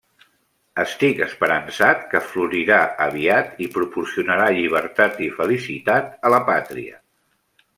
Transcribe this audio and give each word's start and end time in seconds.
Estic 0.83 1.19
esperançat 1.25 2.01
que 2.13 2.21
florirà 2.29 2.79
aviat 3.05 3.61
i 3.67 3.67
proporcionarà 3.77 4.49
llibertat 4.57 5.23
i 5.27 5.29
felicitat 5.37 6.13
a 6.29 6.33
la 6.37 6.41
pàtria. 6.49 6.99